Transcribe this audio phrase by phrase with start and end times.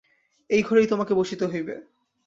[0.49, 1.75] এই ঘরেই তোমাকে বসিতে হইবে।